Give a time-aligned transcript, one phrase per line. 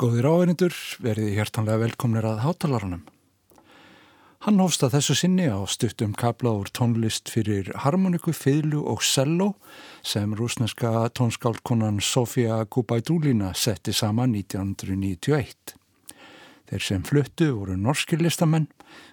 [0.00, 0.72] Góðir áherindur,
[1.04, 3.00] verið hjertanlega velkomnir að hátalarunum.
[4.46, 9.50] Hann hófst að þessu sinni á stuttum kabla úr tónlist fyrir harmoniku, fiðlu og cello
[10.00, 15.74] sem rúsneska tónskálkonan Sofia Gubaidúlina setti saman 1991.
[16.72, 18.70] Þeir sem fluttu voru norski listamenn,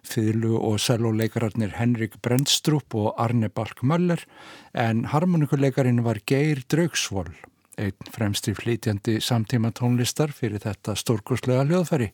[0.08, 4.24] fiðlu og celloleikararnir Henrik Brendstrup og Arne Balk Möller
[4.72, 7.36] en harmonikuleikarin var Geir Draugsvold
[7.78, 12.11] einn fremstri flytjandi samtíma tónlistar fyrir þetta stórkurslega hljóðfæri.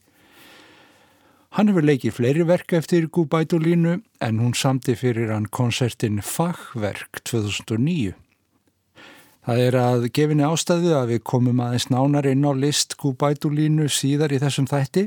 [1.53, 8.15] Hann hefur leikið fleiri verka eftir Gúbætulínu en hún samti fyrir hann konsertin Fagverk 2009.
[9.43, 14.33] Það er að gefinni ástæðu að við komum aðeins nánar inn á list Gúbætulínu síðar
[14.33, 15.05] í þessum þætti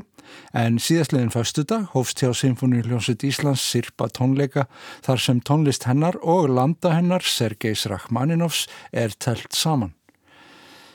[0.55, 4.69] en síðastleginn fastudag hófst hjá Sinfoni hljómsveit Íslands sirpa tónleika
[5.03, 9.96] þar sem tónlist hennar og landa hennar Sergejs Rachmaninovs er telt saman.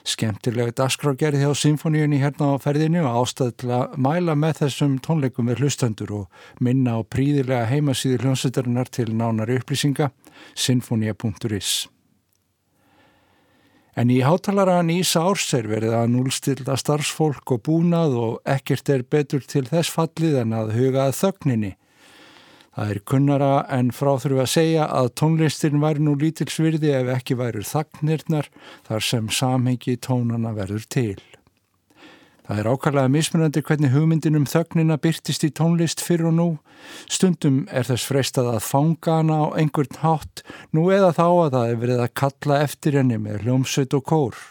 [0.03, 5.47] Skemtilegt askrágerði hjá symfóníunni hérna á ferðinu og ástæði til að mæla með þessum tónleikum
[5.47, 10.11] með hlustendur og minna á príðilega heimasýður hljómsveitarinnar til nánari upplýsinga
[10.59, 11.87] sinfonia.is.
[13.95, 19.05] En í hátalara nýsa árs er verið að núlstilda starfsfólk og búnað og ekkert er
[19.05, 21.75] betur til þess fallið en að huga að þögninni
[22.73, 27.61] Það er kunnara en fráþurfi að segja að tónlistin væri nú lítilsvirði ef ekki væri
[27.69, 28.49] þagnirnar
[28.87, 31.21] þar sem samhengi tónana verður til.
[32.43, 36.49] Það er ákallega mismunandi hvernig hugmyndin um þögnina byrtist í tónlist fyrir og nú.
[37.13, 41.69] Stundum er þess freistað að fanga hana á einhvern hátt, nú eða þá að það
[41.69, 44.43] er verið að kalla eftir henni með hljómsveit og kór.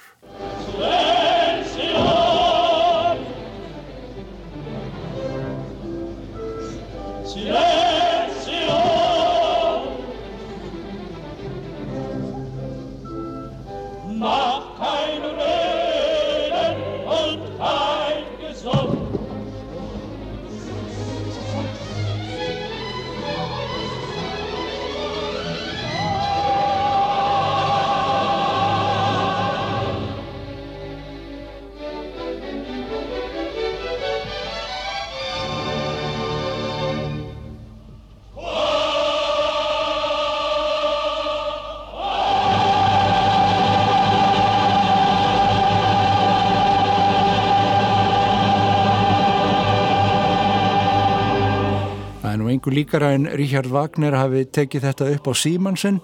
[52.61, 55.95] Engu líkara en Richard Wagner hafi tekið þetta upp á Símansen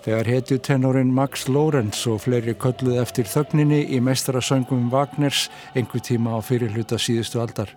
[0.00, 6.32] þegar hetju tenorin Max Lorenz og fleiri kölluð eftir þögninni í meistarasöngum Wagners engu tíma
[6.32, 7.74] á fyrirluta síðustu aldar.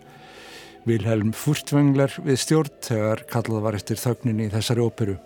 [0.88, 5.18] Vilhelm Furtvengler við stjórn þegar kallað var eftir þögninni í þessari óperu.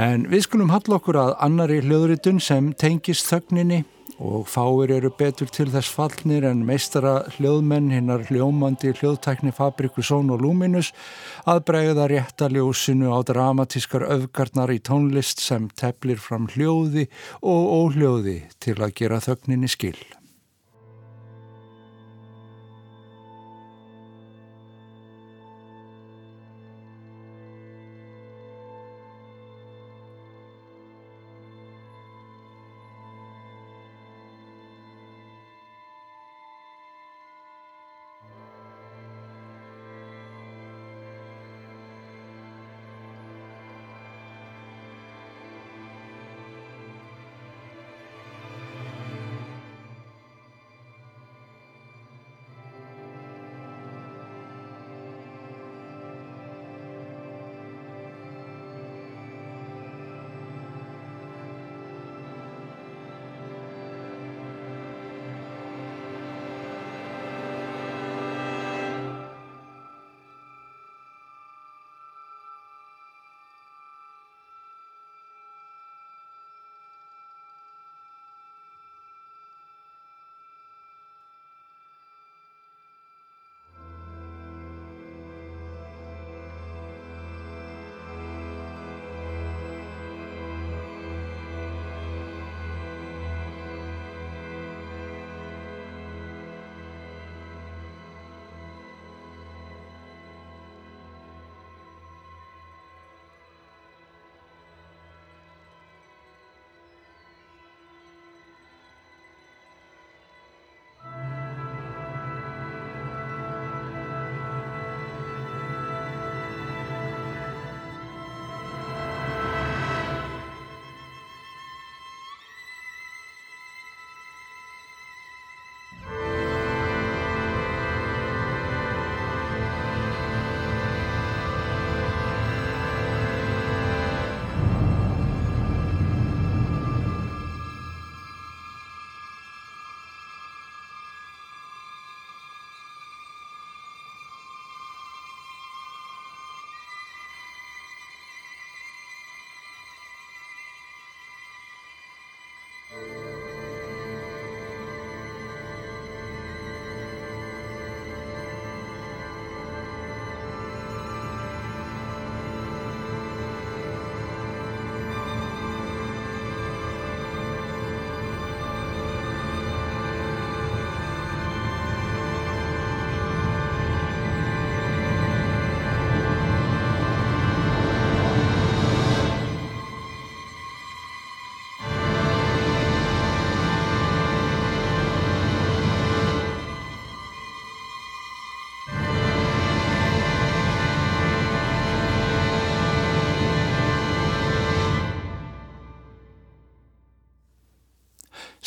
[0.00, 3.82] En við skulum halla okkur að annari hljóðritun sem tengist þögninni
[4.20, 10.30] og fáir eru betur til þess fallnir en meistara hljóðmenn hinnar hljómandi hljóðtækni Fabriku Són
[10.34, 10.92] og Luminus
[11.48, 17.08] að bregða réttaljósinu á dramatískar öfgarnar í tónlist sem teplir fram hljóði
[17.40, 19.98] og óhljóði til að gera þögninni skil.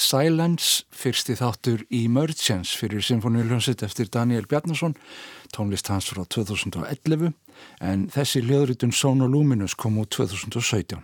[0.03, 4.97] Silence, fyrsti þáttur Emergence fyrir Sinfoníuljónsitt eftir Daniel Bjarnason,
[5.55, 7.31] tónlist hans frá 2011,
[7.79, 10.99] en þessi hljóðritun Sono Luminous kom út 2017.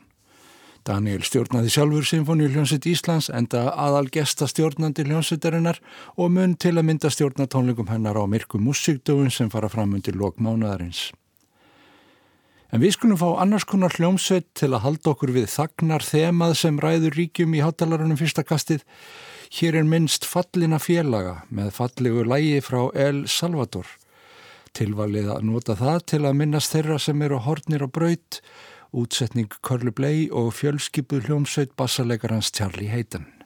[0.87, 5.79] Daniel stjórnaði sjálfur Sinfoníuljónsitt Íslands enda aðal gesta stjórnandi hljónsittarinnar
[6.17, 11.09] og mun til að mynda stjórnatónleikum hennar á myrku músíkdögun sem fara fram undir lokmánaðarins.
[12.69, 16.75] En við skulum fá annars konar hljómsveit til að halda okkur við þagnar þemað sem
[16.83, 18.83] ræður ríkjum í hátalarunum fyrsta kastið.
[19.57, 23.89] Hér er minnst fallina félaga með fallegu lægi frá El Salvador.
[24.77, 28.43] Tilvalið að nota það til að minnast þeirra sem eru hornir á braut,
[28.93, 33.38] útsetning Körlu Blei og fjölskipuð hljómsveit bassalegarans Charlie Hayden.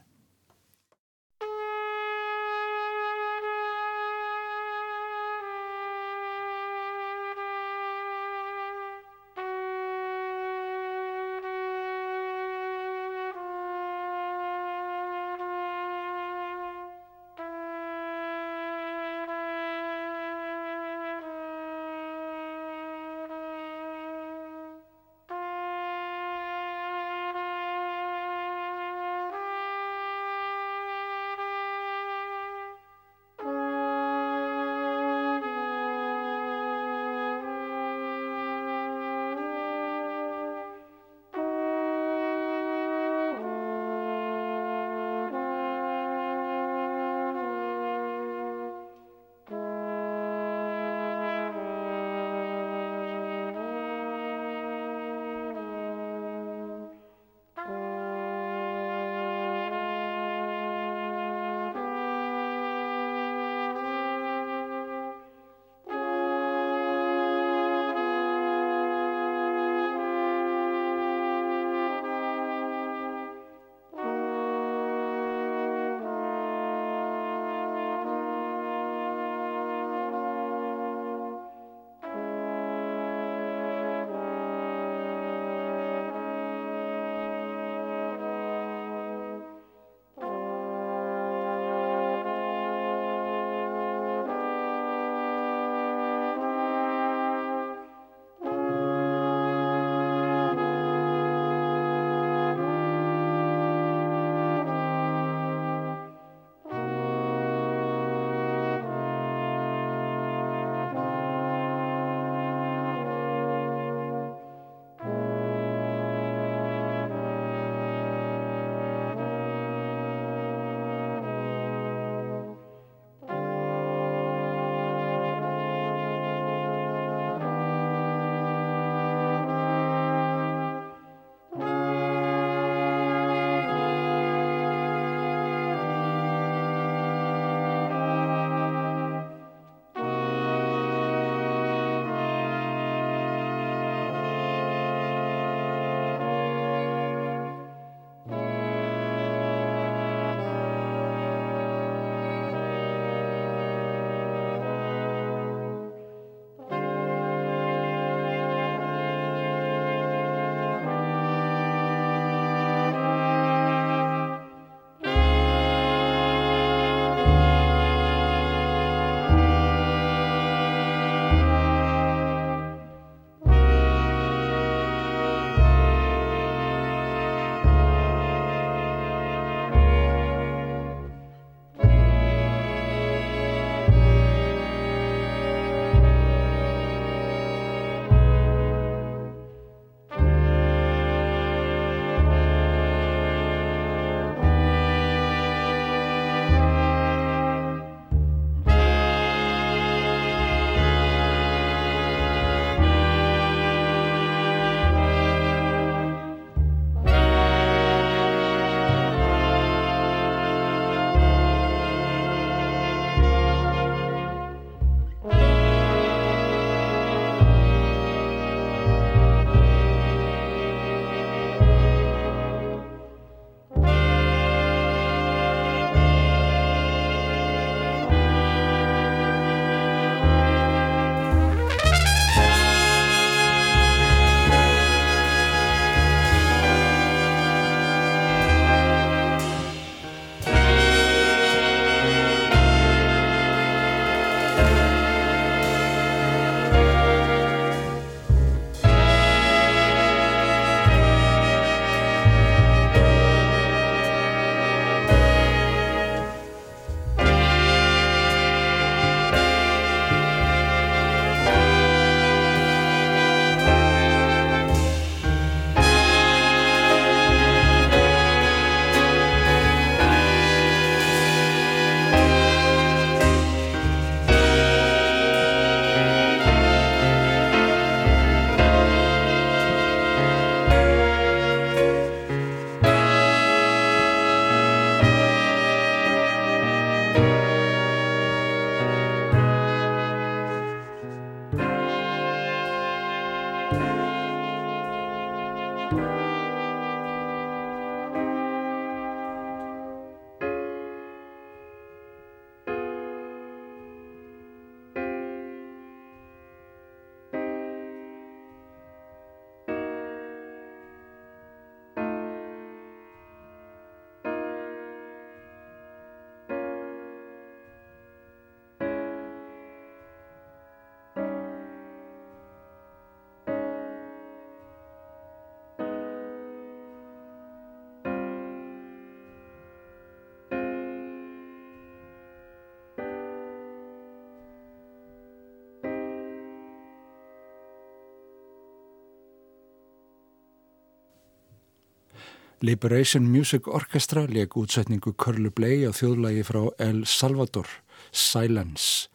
[342.64, 347.68] Liberation Music Orchestra leik útsetningu Curly Bley á þjóðlagi frá El Salvador,
[348.16, 349.10] Silence.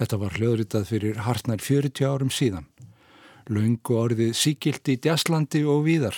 [0.00, 2.64] Þetta var hljóðritað fyrir hartnær 40 árum síðan.
[3.52, 6.16] Laungu orðið síkilt í Djasslandi og víðar.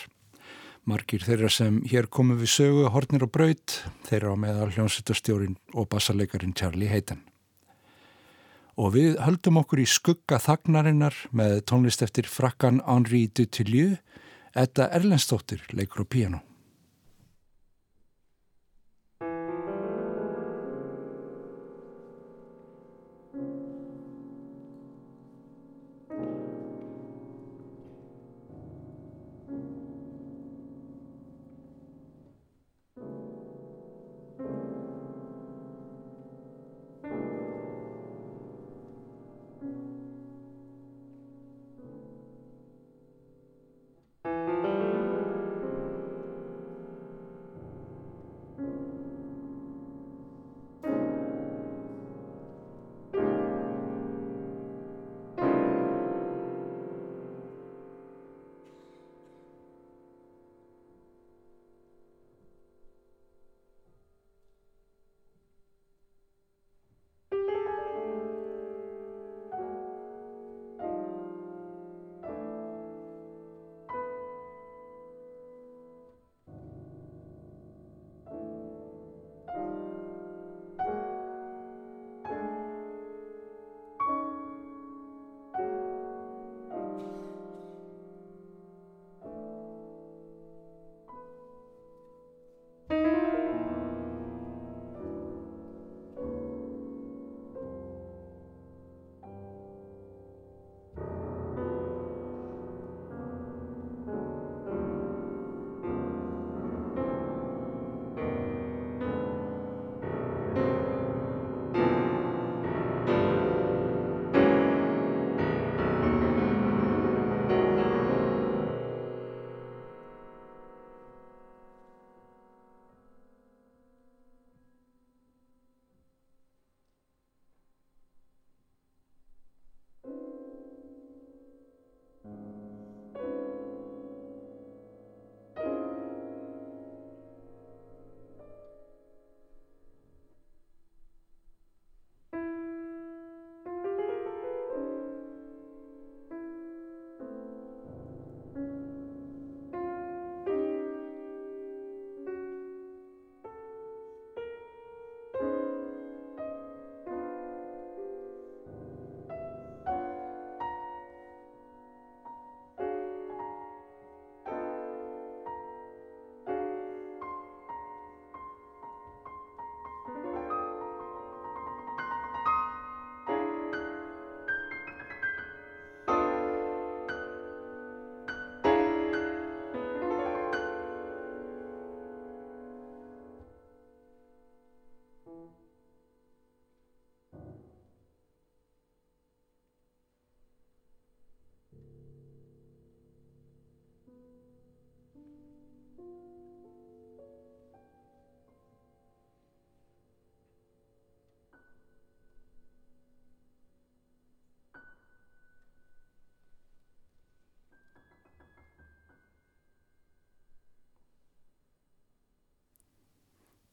[0.86, 5.90] Margir þeirra sem hér komu við sögu hornir og braut, þeirra á meðal hljómsveitastjórin og
[5.90, 7.26] bassarleikarin Charlie Hayden.
[8.78, 13.98] Og við höldum okkur í skugga þagnarinnar með tónlist eftir frakkan Henri Dutilleux,
[14.54, 16.46] Edda Erlendstóttir leikur á piano.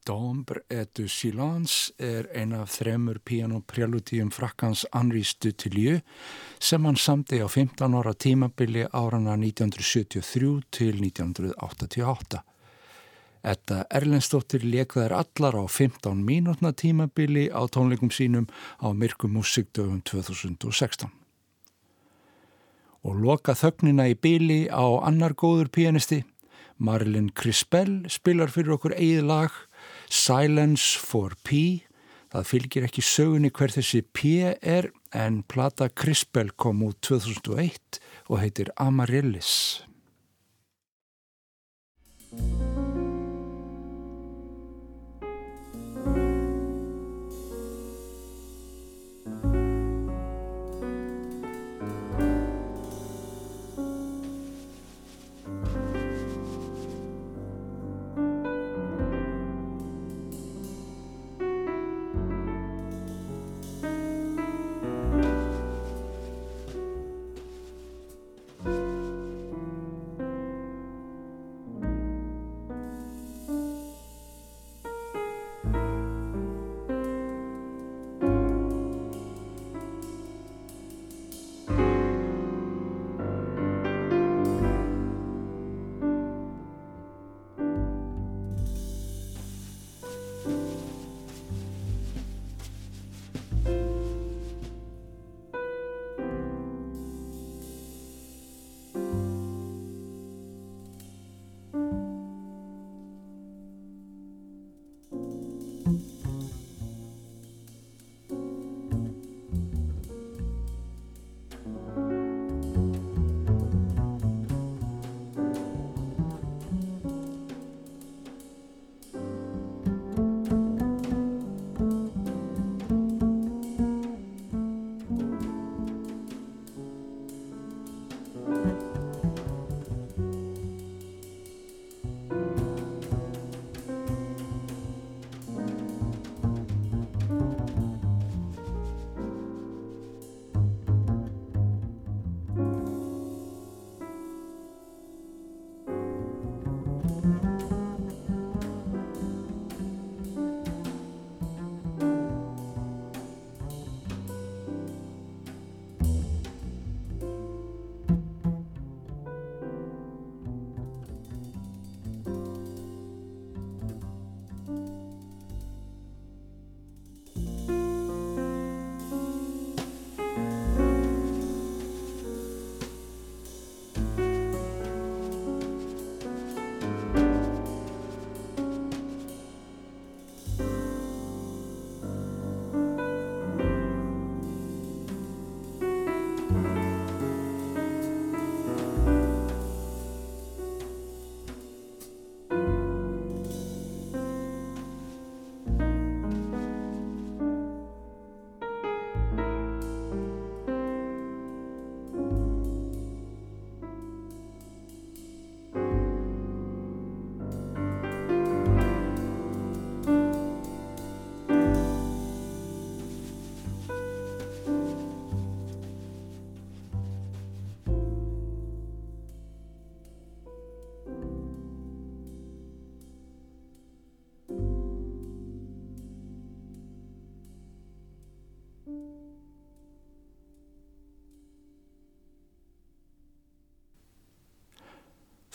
[0.04, 6.02] Dombre et silence er ein af þremur pianopreludíum frakkans Henri Dutilleux
[6.60, 12.42] sem hann samti á 15 ára tímabili árana 1973 til 1988.
[13.44, 18.44] Þetta Erlendstóttir lekðar allar á 15 mínútna tímabili á tónleikum sínum
[18.84, 21.08] á Myrkum Musikdöfum 2016.
[23.08, 26.24] Og loka þögnina í bili á annar góður pianisti,
[26.76, 29.52] Marilyn Crispell spilar fyrir okkur eigið lag
[30.10, 31.84] Silence for P.
[32.34, 38.40] Það fylgir ekki sögunni hver þessi P er en plata Crispell kom út 2001 og
[38.42, 39.84] heitir Amaryllis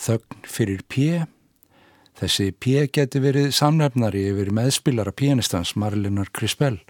[0.09, 1.05] þögn fyrir P.
[2.19, 6.81] Þessi P geti verið samnefnari yfir meðspilara pianistans Marlinar Crispell,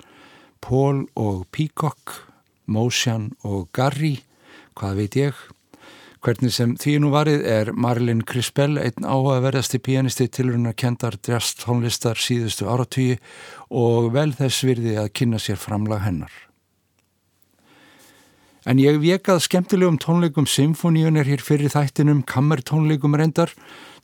[0.63, 2.15] Paul og Peacock,
[2.65, 4.17] Motion og Garry,
[4.79, 5.45] hvað veit ég.
[6.19, 11.63] Hvernig sem því nú varið er Marlin Crispell einn áhugaverðasti pianisti tilurinn að kendar drjast
[11.63, 13.21] tónlistar síðustu áratvíi
[13.71, 16.48] og vel þess virði að kynna sér framlag hennar.
[18.69, 23.49] En ég vekað skemmtilegum tónleikum symfóníunir hér fyrir þættinum, kammertónleikum reyndar,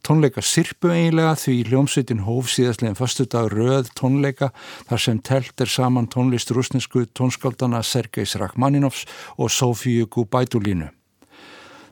[0.02, 4.50] tónleika sirpu eiginlega því hljómsveitin hóf síðastleginn förstu dag röð tónleika
[4.90, 9.06] þar sem telt er saman tónlist rúsnesku tónskaldana Sergeis Rachmaninovs
[9.38, 10.90] og Sofíu Gubætulínu.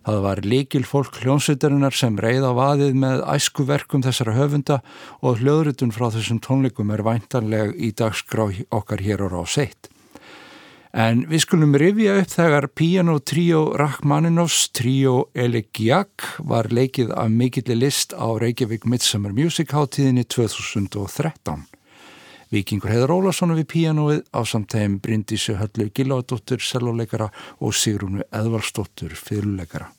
[0.04, 4.82] Það var líkil fólk hljómsveitarinnar sem reið á vaðið með æskuverkum þessara höfunda
[5.22, 9.93] og hljóðrutun frá þessum tónleikum er væntanleg í dagskrá okkar hér á ráseitt.
[10.94, 17.80] En við skulum rifja upp þegar Piano Trio Rachmaninovs Trio Elegiak var leikið af mikilli
[17.80, 21.66] list á Reykjavík Midsummer Music hátíðinni 2013.
[22.54, 29.90] Vikingur Heður Ólarsson við píanóið á samtægum Bryndísu Höllu Giládóttur, selvoleikara og Sigrúnu Edvarsdóttur, fyrirleikara.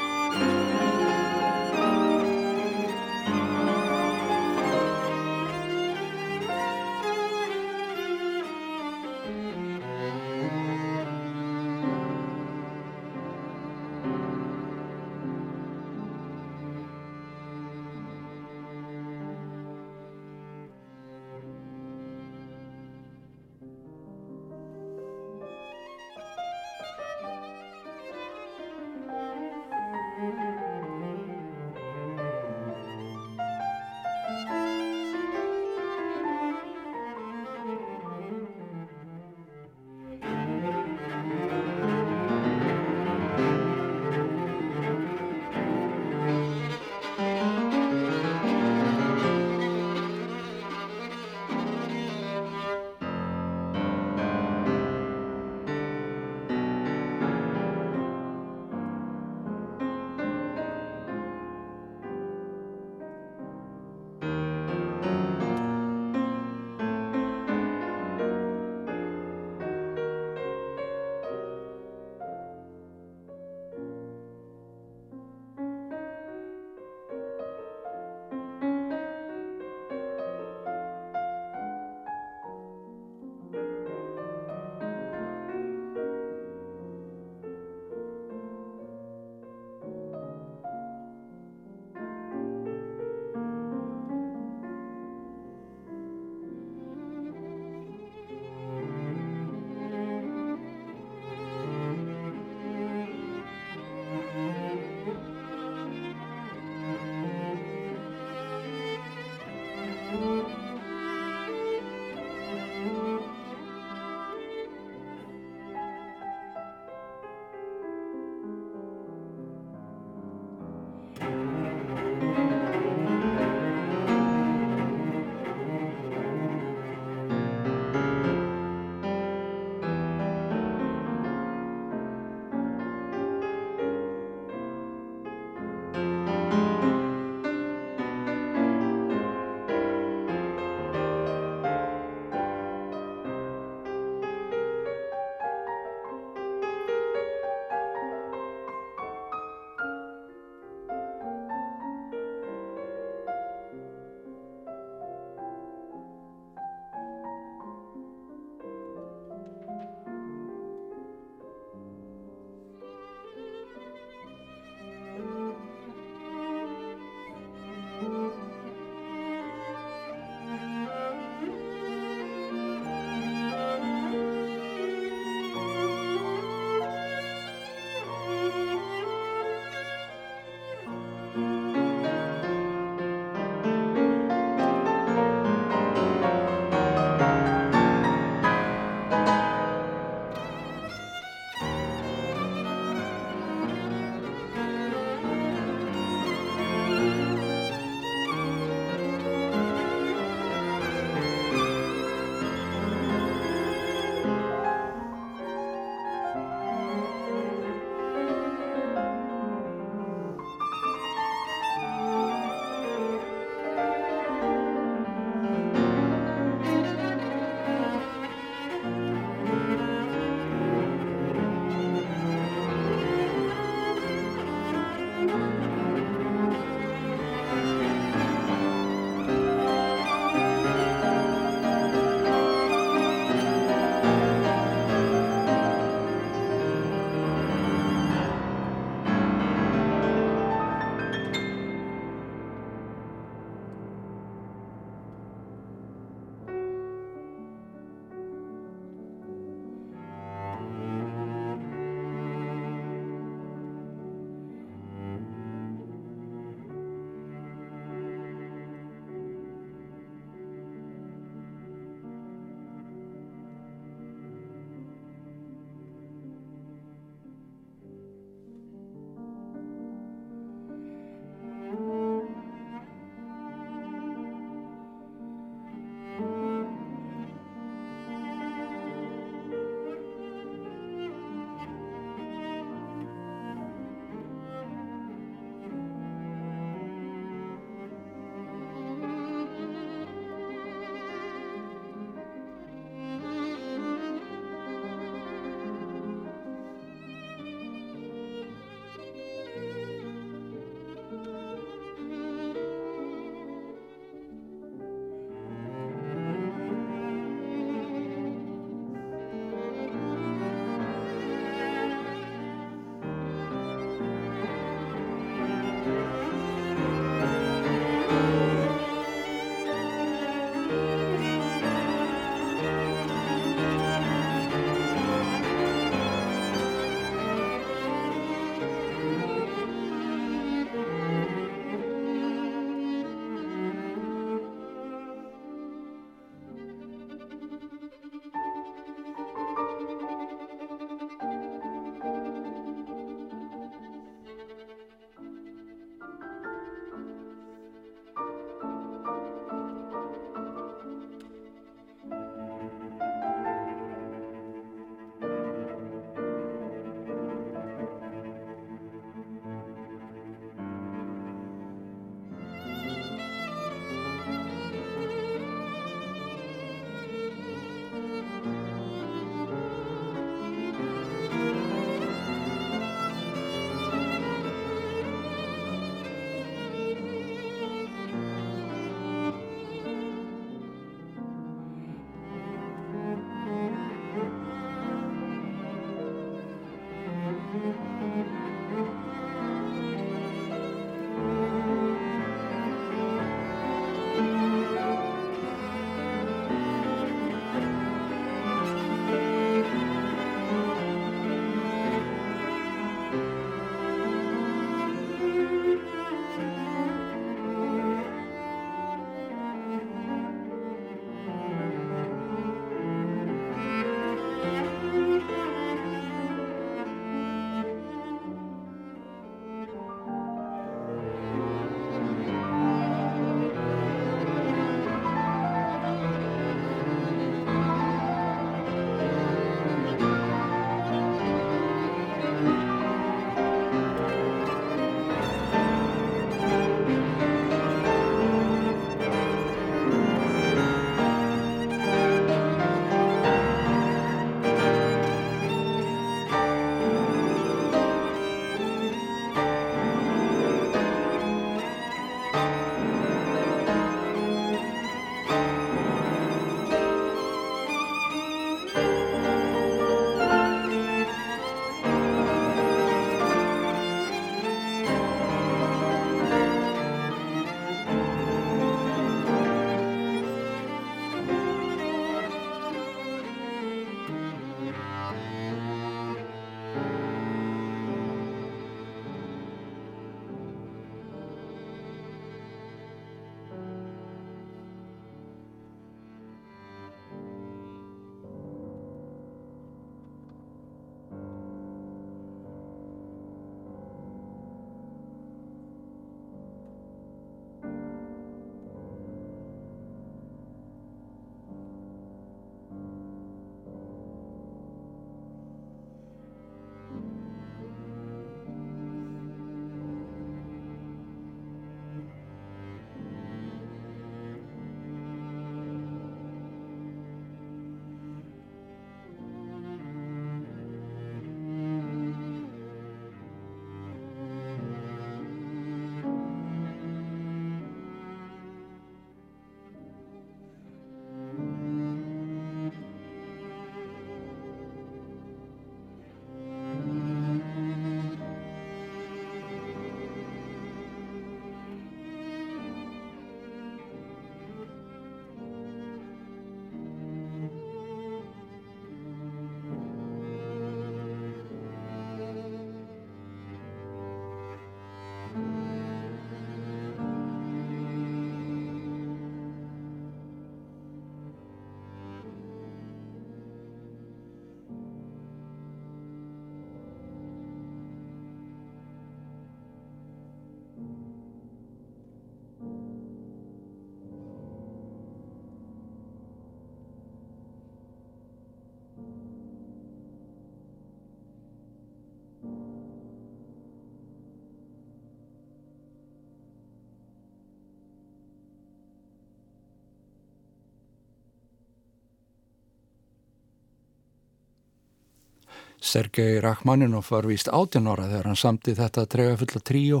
[595.96, 600.00] Sergei Rachmaninov var víst 18 ára þegar hann samti þetta trega fulla tríó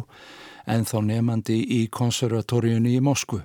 [0.68, 3.38] en þá nefandi í konservatóriunni í Moskvu.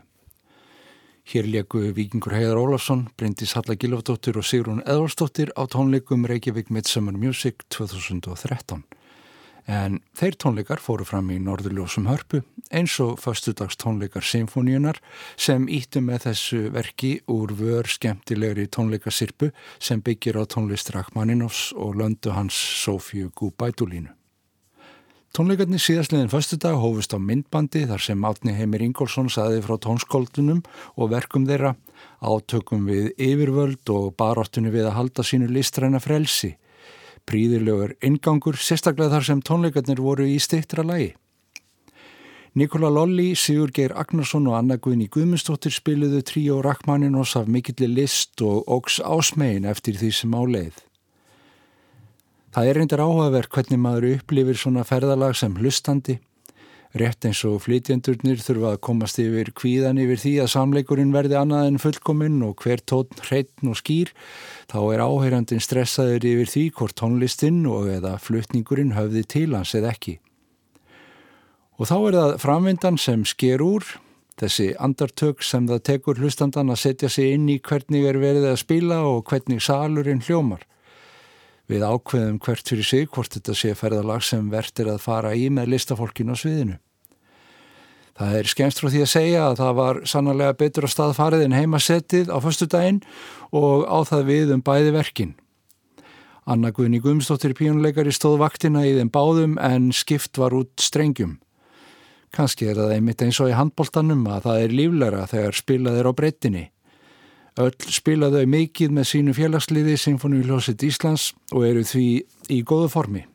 [1.32, 7.16] Hér leku vikingur Heiðar Ólafsson, Bryndis Halla Gilofdóttir og Sigrun Edvarsdóttir á tónleikum Reykjavík Midsummer
[7.16, 8.84] Music 2013.
[9.70, 12.42] En þeir tónleikar fóru fram í Norðurljósum hörpu
[12.74, 14.98] eins og fastudags tónleikar Sinfoníunar
[15.38, 22.00] sem ítti með þessu verki úr vör skemmtilegri tónleikasirpu sem byggir á tónlist Rachmaninovs og
[22.02, 24.16] löndu hans Sofíu Gúbætulínu.
[25.32, 30.60] Tónleikarnir síðastliðin fastudag hófust á myndbandi þar sem Átni Heimir Ingólfsson saði frá tónskóldunum
[31.00, 31.78] og verkum þeirra
[32.20, 36.58] átökum við yfirvöld og baráttunni við að halda sínu listræna frelsi
[37.30, 41.14] príðilegur ingangur, sérstaklega þar sem tónleikarnir voru í stittra lagi.
[42.54, 47.88] Nikola Lolli, Sigur Geir Agnarsson og Anna Guðni Guðmundsdóttir spiliðu trí og Rachmaninos af mikilli
[47.88, 50.82] list og ógs ásmegin eftir því sem á leið.
[52.52, 56.18] Það er reyndar áhugaverk hvernig maður upplifir svona ferðalag sem hlustandi
[56.92, 61.70] Rétt eins og flytjendurnir þurfa að komast yfir kvíðan yfir því að samleikurinn verði annað
[61.70, 64.12] en fullkominn og hver tótn hreitn og skýr,
[64.68, 69.94] þá er áheyrandin stressaður yfir því hvort tónlistinn og eða flutningurinn höfði til hans eða
[69.96, 70.18] ekki.
[71.80, 73.88] Og þá er það framvindan sem sker úr,
[74.42, 78.60] þessi andartök sem það tekur hlustandan að setja sig inn í hvernig er verið að
[78.66, 80.68] spila og hvernig salurinn hljómar.
[81.72, 85.46] Við ákveðum hvert fyrir sig hvort þetta sé ferðalag sem verðt er að fara í
[85.54, 86.80] með listafólkinu á sviðinu.
[88.20, 91.56] Það er skemst frá því að segja að það var sannlega betur á staðfarið en
[91.56, 93.00] heimasettið á förstu daginn
[93.56, 95.32] og á það við um bæði verkin.
[96.44, 101.38] Anna Guðni Guðmstóttir pínuleikari stóð vaktina í þeim báðum en skipt var út strengjum.
[102.36, 106.12] Kanski er það einmitt eins og í handbóltanum að það er líflæra þegar spilað er
[106.12, 106.66] á breyttinni.
[107.60, 112.06] Öll spilaðu mikið með sínu félagsliði Sinfoníuljósitt Íslands og eru því
[112.48, 113.26] í góðu formi.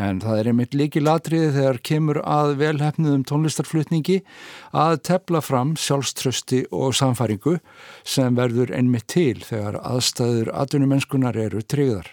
[0.00, 4.20] En það er einmitt líki latriði þegar kemur að velhefnuðum tónlistarflutningi
[4.72, 7.58] að tepla fram sjálfströsti og samfæringu
[8.06, 12.08] sem verður einmitt til þegar aðstæður atvinnumennskunar eru tryggðar.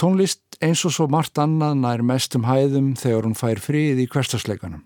[0.00, 4.80] Tónlist eins og svo margt annað nær mestum hæðum þegar hún fær frið í hverstasleikanum.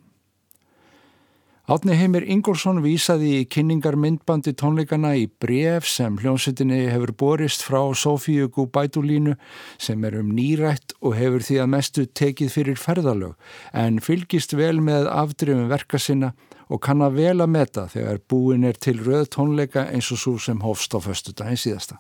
[1.67, 7.81] Átni Heimir Ingólfsson vísaði í kynningar myndbandi tónleikana í bref sem hljómsettinni hefur borist frá
[7.91, 9.35] Sofíu Gúbætulínu
[9.83, 13.35] sem er um nýrætt og hefur því að mestu tekið fyrir ferðalög
[13.83, 16.37] en fylgist vel með afdrifum verka sinna
[16.71, 20.37] og kann að vel að meta þegar búin er til röð tónleika eins og svo
[20.39, 21.99] sem hófst á föstu daginn síðasta.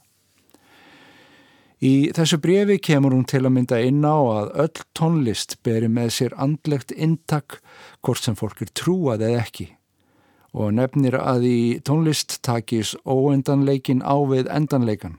[1.82, 6.14] Í þessu brefi kemur hún til að mynda inn á að öll tónlist beri með
[6.20, 7.58] sér andlegt intak
[8.07, 9.68] hvort sem fólk er trúað eða ekki
[10.57, 15.18] og nefnir að í tónlist takis óendanleikin á við endanleikan.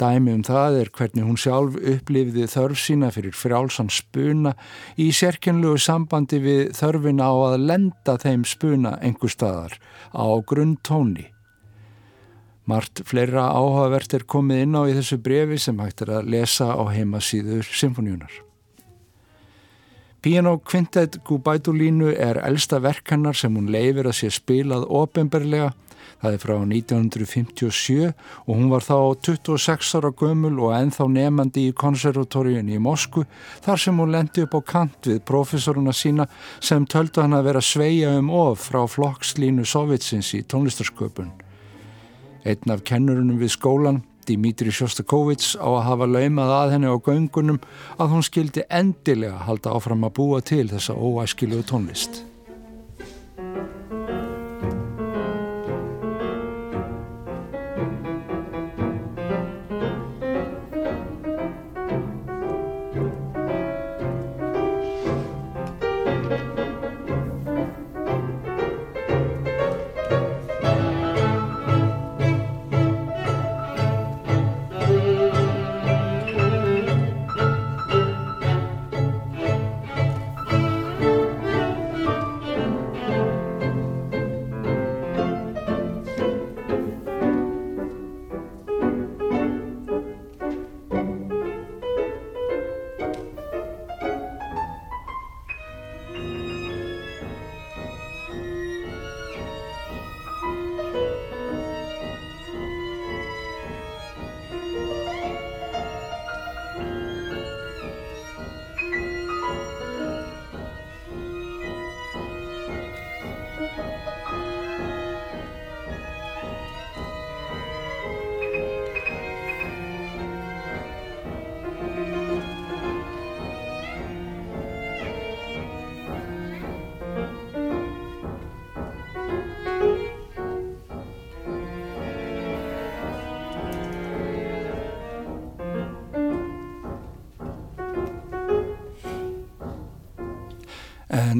[0.00, 4.54] Dæmi um það er hvernig hún sjálf upplifði þörf sína fyrir frjálsan spuna
[4.96, 9.76] í sérkennlegu sambandi við þörfina á að lenda þeim spuna einhver staðar
[10.16, 11.28] á grunn tóni
[12.64, 16.68] Mart fleira áhugavert er komið inn á í þessu brefi sem hægt er að lesa
[16.70, 18.30] á heimasýður symfóníunar.
[20.22, 25.72] Piano Quintet Gubaitulínu er elsta verkannar sem hún leifir að sé spilað ofenbarlega.
[26.22, 28.94] Það er frá 1957 og hún var þá
[29.26, 33.24] 26 ára gömul og enþá nefandi í konservatóriun í Mosku
[33.64, 36.28] þar sem hún lendi upp á kant við profesoruna sína
[36.60, 41.34] sem töldu hann að vera sveia um of frá flokkslínu Sovjetsins í tónlistarsköpun.
[42.46, 47.62] Einn af kennurunum við skólan, Dimitri Sjostakovits, á að hafa laumað að henni á göngunum
[47.98, 52.31] að hún skildi endilega halda áfram að búa til þessa óæskilugu tónlist.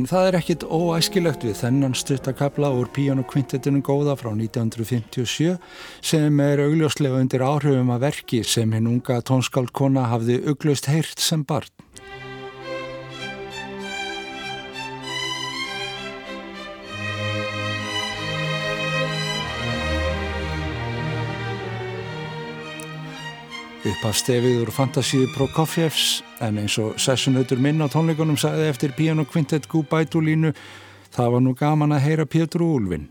[0.02, 5.52] En það er ekkit óæskilegt við þennan stuttakabla úr Piano-kvintetinu góða frá 1957
[6.02, 11.46] sem er augljóslega undir áhrifum að verki sem hinn unga tónskaldkona hafði augljóst heyrt sem
[11.46, 11.70] barn.
[24.02, 29.22] Uppaf stefið úr Fantasíu Prokofjevs en eins og sessunautur minn á tónleikunum sagði eftir Piano
[29.22, 30.50] Quintet Gúbætulínu
[31.14, 33.04] það var nú gaman að heyra Pétur Úlvin.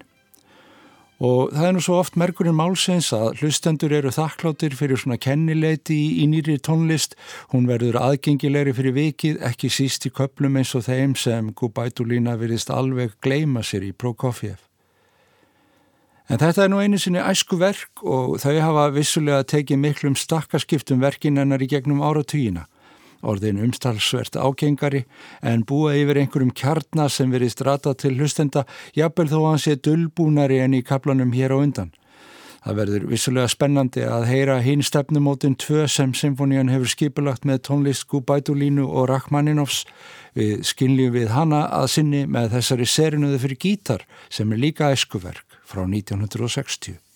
[1.23, 5.95] Og það er nú svo oft merkurinn málsins að hlustendur eru þakkláttir fyrir svona kennileiti
[6.19, 7.15] í nýri tónlist.
[7.55, 12.73] Hún verður aðgengilegri fyrir vikið, ekki síst í köplum eins og þeim sem Gúbætulína virðist
[12.75, 14.59] alveg gleima sér í Prokofjev.
[16.32, 21.01] En þetta er nú einu sinni æsku verk og þau hafa vissulega tekið miklum stakkaskiptum
[21.03, 22.69] verkinennar í gegnum áratugina.
[23.19, 25.01] Orðin umstalsvert ágengari
[25.43, 28.63] en búa yfir einhverjum kjarnar sem verið strata til hlustenda,
[28.95, 31.91] jafnvel þó að hann sé dullbúnari en í kaplanum hér á undan.
[32.63, 38.07] Það verður vissulega spennandi að heyra hinn stefnumótin tvö sem symfónían hefur skipulagt með tónlist
[38.07, 39.84] Gubætulínu og Rachmaninovs.
[40.38, 45.50] Við skynljum við hana að sinni með þessari serinuðu fyrir gítar sem er líka æskuverk
[45.72, 47.11] frá 1960.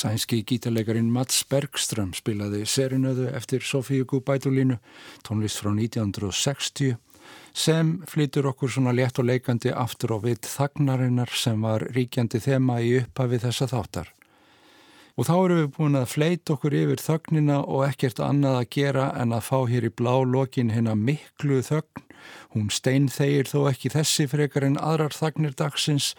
[0.00, 4.78] Sænski gítarleikarin Mats Bergström spilaði serinöðu eftir Sofíu Gubætulínu,
[5.26, 6.94] tónlist frá 1960
[7.52, 12.78] sem flytur okkur svona létt og leikandi aftur á vitt þagnarinnar sem var ríkjandi þema
[12.80, 14.08] í upphafi þessa þáttar.
[15.20, 19.10] Og þá eru við búin að fleita okkur yfir þögnina og ekkert annað að gera
[19.20, 22.06] en að fá hér í blá lokin hérna miklu þögn.
[22.56, 26.14] Hún stein þeir þó ekki þessi frekar en aðrar þagnir dagsins.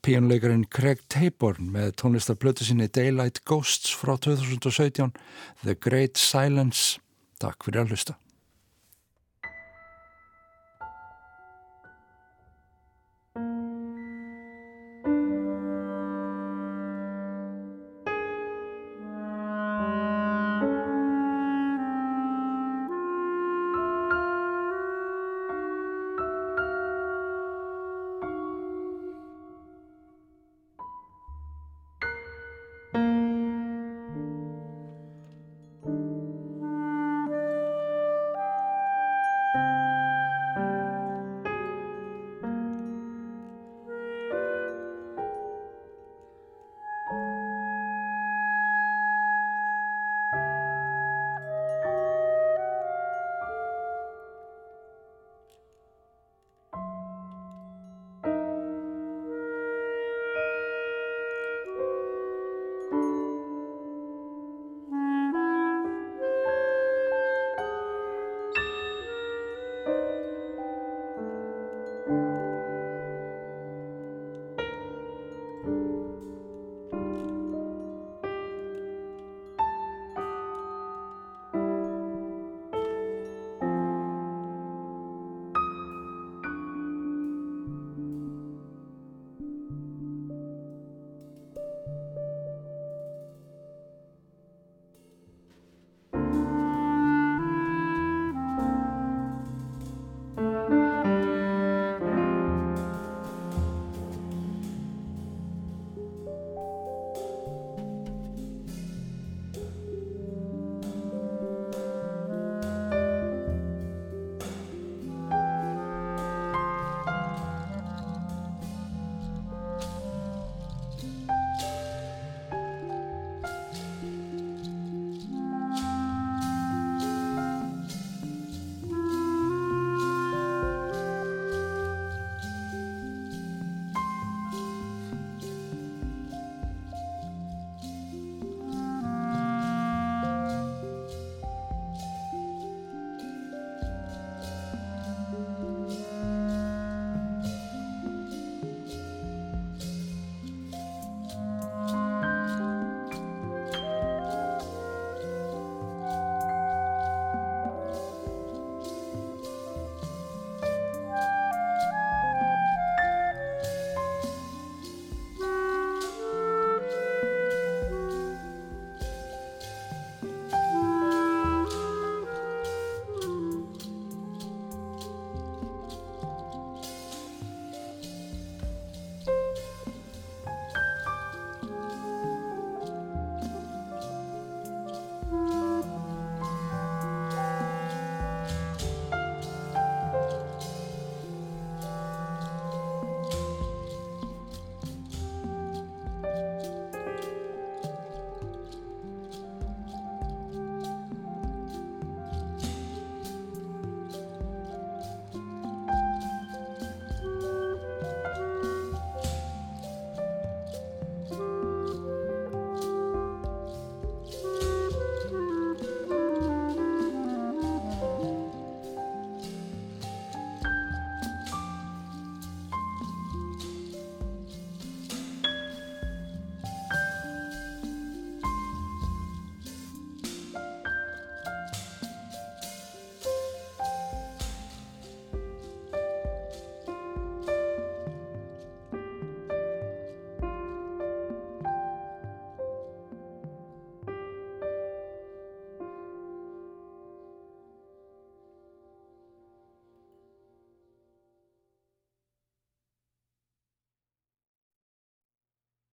[0.00, 5.12] Píjónleikarinn Craig Taborn með tónlistarblötu sinni Daylight Ghosts frá 2017,
[5.60, 6.96] The Great Silence.
[7.36, 8.16] Takk fyrir að hlusta.